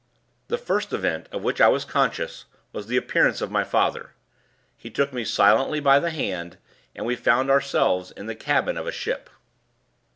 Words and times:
The 0.47 0.57
first 0.57 0.93
event 0.93 1.29
of 1.31 1.43
which 1.43 1.61
I 1.61 1.67
was 1.67 1.85
conscious 1.85 2.45
was 2.73 2.87
the 2.87 2.97
appearance 2.97 3.39
of 3.39 3.51
my 3.51 3.63
father. 3.63 4.13
He 4.75 4.89
took 4.89 5.13
me 5.13 5.23
silently 5.23 5.79
by 5.79 5.99
the 5.99 6.09
hand; 6.09 6.57
and 6.95 7.05
we 7.05 7.15
found 7.15 7.51
ourselves 7.51 8.09
in 8.09 8.25
the 8.25 8.33
cabin 8.33 8.79
of 8.79 8.87
a 8.87 8.91
ship. 8.91 9.29